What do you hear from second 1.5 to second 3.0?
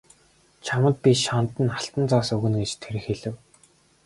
нь алтан зоос өгнө гэж тэр